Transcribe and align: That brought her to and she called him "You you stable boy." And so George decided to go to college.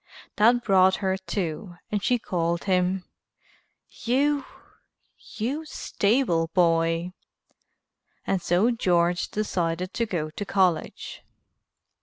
That 0.37 0.63
brought 0.63 0.95
her 0.95 1.15
to 1.15 1.75
and 1.91 2.01
she 2.01 2.17
called 2.17 2.63
him 2.63 3.05
"You 3.87 4.45
you 5.35 5.63
stable 5.65 6.49
boy." 6.55 7.13
And 8.25 8.41
so 8.41 8.71
George 8.71 9.29
decided 9.29 9.93
to 9.93 10.07
go 10.07 10.31
to 10.31 10.43
college. 10.43 11.21